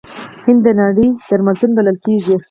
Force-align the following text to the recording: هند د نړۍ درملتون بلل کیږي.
هند 0.45 0.59
د 0.65 0.67
نړۍ 0.81 1.07
درملتون 1.27 1.71
بلل 1.77 1.97
کیږي. 2.05 2.35